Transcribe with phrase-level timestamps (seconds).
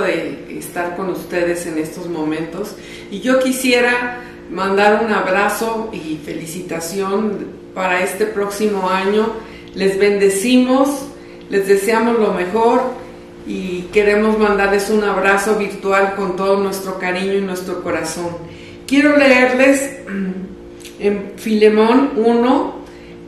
[0.00, 2.74] de estar con ustedes en estos momentos
[3.10, 4.20] y yo quisiera
[4.50, 9.32] mandar un abrazo y felicitación para este próximo año.
[9.74, 11.06] Les bendecimos,
[11.50, 12.82] les deseamos lo mejor
[13.46, 18.28] y queremos mandarles un abrazo virtual con todo nuestro cariño y nuestro corazón.
[18.86, 19.98] Quiero leerles
[20.98, 22.73] en Filemón 1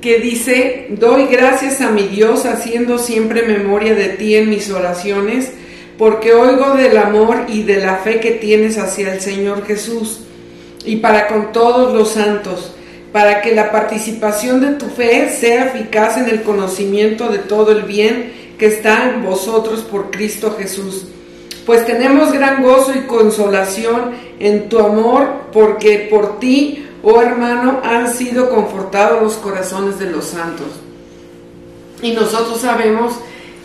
[0.00, 5.52] que dice, doy gracias a mi Dios haciendo siempre memoria de ti en mis oraciones,
[5.98, 10.20] porque oigo del amor y de la fe que tienes hacia el Señor Jesús
[10.84, 12.72] y para con todos los santos,
[13.12, 17.82] para que la participación de tu fe sea eficaz en el conocimiento de todo el
[17.82, 21.06] bien que está en vosotros por Cristo Jesús.
[21.64, 28.12] Pues tenemos gran gozo y consolación en tu amor, porque por ti, oh hermano, han
[28.12, 30.68] sido confortados los corazones de los santos.
[32.02, 33.14] Y nosotros sabemos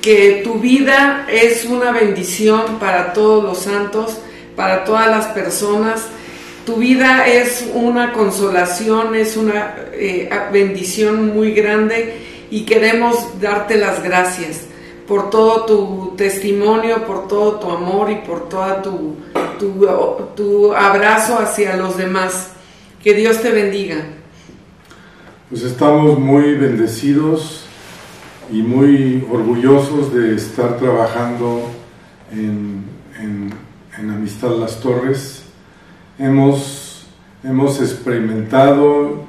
[0.02, 4.18] que tu vida es una bendición para todos los santos,
[4.56, 6.08] para todas las personas.
[6.66, 14.04] Tu vida es una consolación, es una eh, bendición muy grande y queremos darte las
[14.04, 14.62] gracias
[15.08, 19.16] por todo tu testimonio, por todo tu amor y por todo
[19.60, 19.86] tu,
[20.36, 22.52] tu, abrazo hacia los demás.
[23.04, 23.98] Que Dios te bendiga.
[25.50, 27.66] Pues estamos muy bendecidos
[28.52, 31.68] y muy orgullosos de estar trabajando
[32.32, 32.90] en,
[33.98, 35.44] Amistad Las Torres.
[36.20, 37.08] Hemos,
[37.44, 39.26] hemos experimentado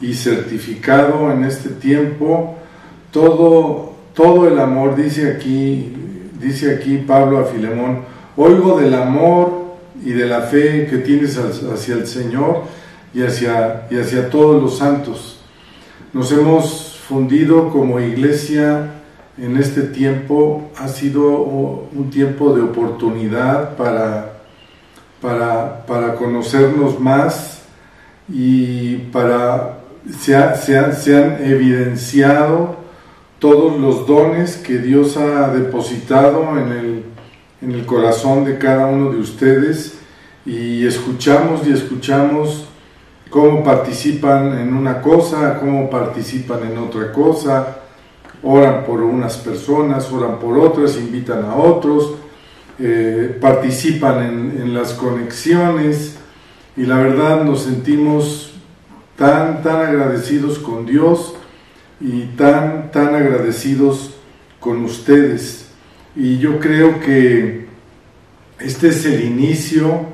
[0.00, 2.56] y certificado en este tiempo
[3.10, 5.92] todo todo el amor, dice aquí,
[6.40, 8.00] dice aquí Pablo a Filemón,
[8.36, 12.64] oigo del amor y de la fe que tienes hacia el Señor
[13.12, 15.40] y hacia, y hacia todos los santos.
[16.12, 18.92] Nos hemos fundido como iglesia
[19.38, 24.40] en este tiempo, ha sido un tiempo de oportunidad para,
[25.20, 27.62] para, para conocernos más
[28.28, 32.76] y para se, se han evidenciado
[33.38, 37.04] todos los dones que Dios ha depositado en el,
[37.62, 39.98] en el corazón de cada uno de ustedes
[40.44, 42.69] y escuchamos y escuchamos
[43.30, 47.78] cómo participan en una cosa, cómo participan en otra cosa,
[48.42, 52.14] oran por unas personas, oran por otras, invitan a otros,
[52.78, 56.16] eh, participan en, en, las conexiones
[56.76, 58.54] y la verdad nos sentimos
[59.16, 61.34] tan, tan agradecidos con Dios
[62.00, 64.14] y tan, tan agradecidos
[64.58, 65.68] con ustedes.
[66.16, 67.66] Y yo creo que
[68.58, 70.06] este es el inicio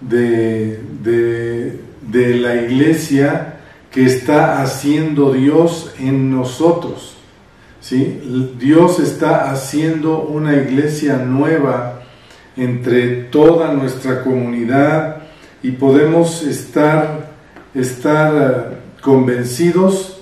[0.00, 3.60] de, de, la iglesia
[3.90, 7.16] que está haciendo Dios en nosotros.
[7.80, 8.54] ¿sí?
[8.58, 12.02] Dios está haciendo una iglesia nueva
[12.56, 15.22] entre toda nuestra comunidad
[15.62, 17.30] y podemos estar,
[17.74, 20.20] estar eh, convencidos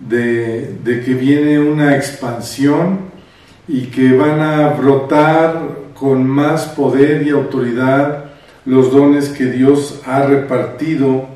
[0.00, 3.12] de, que viene una expansión
[3.68, 8.31] y que van a brotar con más poder y autoridad
[8.64, 11.26] los dones que Dios ha repartido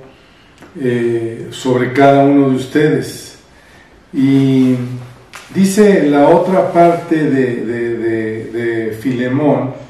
[0.81, 3.39] eh, sobre cada uno de ustedes.
[4.13, 4.77] Y
[5.55, 9.87] dice la otra parte de, de Filemón,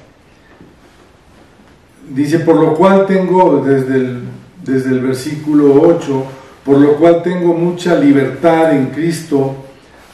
[2.10, 4.20] dice, por lo cual tengo desde el,
[4.64, 6.24] desde el versículo 8,
[6.64, 9.56] por lo cual tengo mucha libertad en Cristo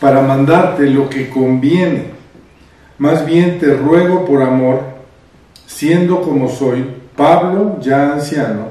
[0.01, 2.13] para mandarte lo que conviene.
[2.99, 4.83] Más bien te ruego por amor,
[5.67, 6.85] siendo como soy,
[7.17, 8.69] Pablo, ya anciano,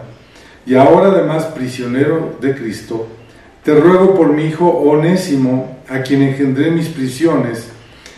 [0.66, 3.08] y ahora además prisionero de Cristo,
[3.64, 7.70] te ruego por mi hijo Onésimo, a quien engendré mis prisiones,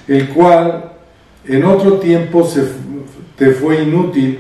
[0.08, 0.92] el cual
[1.46, 2.64] en otro tiempo se,
[3.38, 4.40] te fue inútil,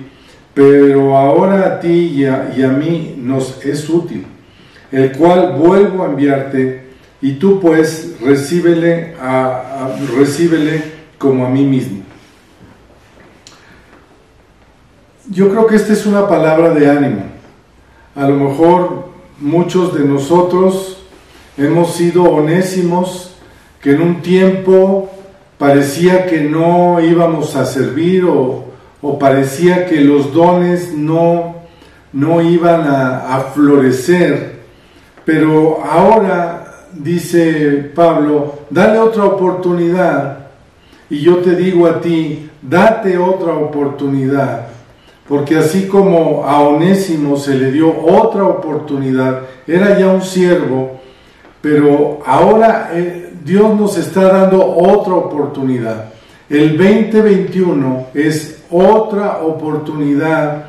[0.53, 4.25] pero ahora a ti y a, mí nos es útil
[4.93, 6.83] el cual vuelvo a enviarte,
[7.19, 9.15] y tú pues recíbele,
[10.15, 10.83] recíbele
[11.17, 12.02] como a mí mismo.
[15.29, 17.23] Yo creo que esta es una palabra de ánimo.
[18.15, 19.09] A lo mejor
[19.39, 21.03] muchos de nosotros
[21.57, 23.35] hemos sido onésimos
[23.81, 25.09] que en un tiempo
[25.57, 28.71] parecía que no íbamos a servir o,
[29.19, 31.55] parecía que los dones no,
[32.13, 34.53] no iban a, a florecer
[35.25, 40.47] pero ahora, dice Pablo, dale otra oportunidad.
[41.09, 44.67] Y yo te digo a ti, date otra oportunidad.
[45.27, 50.99] Porque así como a Onésimo se le dio otra oportunidad, era ya un siervo,
[51.61, 56.09] pero ahora eh, Dios nos está dando otra oportunidad.
[56.49, 60.65] el 2021 es otra oportunidad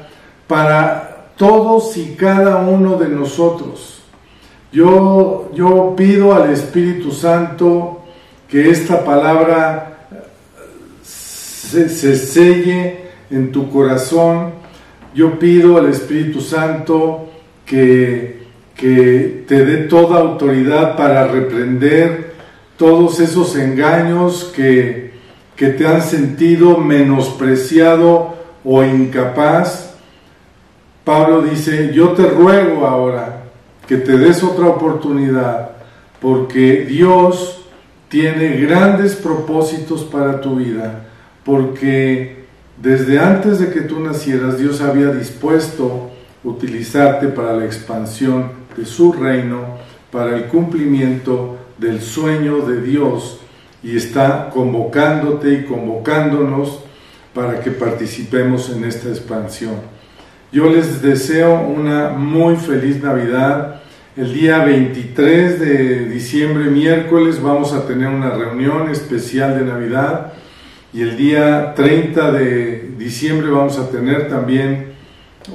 [0.46, 4.02] para todos y cada uno de nosotros.
[4.72, 8.02] Yo, yo pido al Espíritu Santo
[8.48, 10.08] que esta palabra
[11.02, 13.03] se, se selle
[13.34, 14.52] en tu corazón.
[15.14, 17.28] Yo pido al Espíritu Santo
[17.66, 18.44] que,
[18.76, 22.34] que te dé toda autoridad para reprender
[22.76, 25.12] todos esos engaños que,
[25.56, 28.34] que te han sentido menospreciado
[28.64, 29.94] o incapaz.
[31.04, 33.42] Pablo dice, yo te ruego ahora
[33.86, 35.72] que te des otra oportunidad,
[36.20, 37.64] porque Dios
[38.08, 41.06] tiene grandes propósitos para tu vida,
[41.44, 42.43] porque
[42.76, 46.10] desde antes de que tú nacieras Dios había dispuesto
[46.42, 49.78] utilizarte para la expansión de su reino,
[50.10, 53.40] para el cumplimiento del sueño de Dios
[53.82, 56.80] y está convocándote y convocándonos
[57.34, 59.74] para que participemos en esta expansión.
[60.52, 63.80] Yo les deseo una muy feliz Navidad.
[64.16, 70.32] El día 23 de diciembre, miércoles, vamos a tener una reunión especial de Navidad
[70.94, 74.92] y el día 30 de diciembre vamos a tener también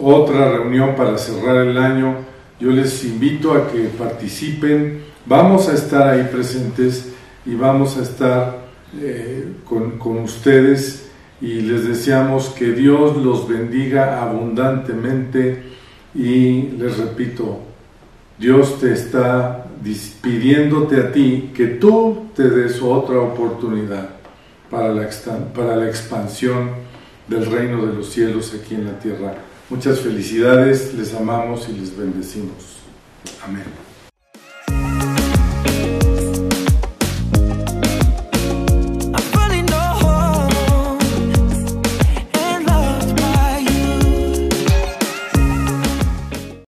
[0.01, 2.17] otra reunión para cerrar el año.
[2.59, 4.99] Yo les invito a que participen.
[5.25, 7.13] Vamos a estar ahí presentes
[7.45, 8.65] y vamos a estar
[8.99, 11.09] eh, con, con ustedes.
[11.39, 15.63] Y les deseamos que Dios los bendiga abundantemente.
[16.13, 17.59] Y les repito,
[18.37, 19.67] Dios te está
[20.21, 24.18] pidiéndote a ti que tú te des otra oportunidad
[24.69, 25.09] para la,
[25.53, 26.71] para la expansión
[27.27, 29.33] del reino de los cielos aquí en la tierra.
[29.69, 32.77] Muchas felicidades, les amamos y les bendecimos.
[33.43, 33.88] Amén.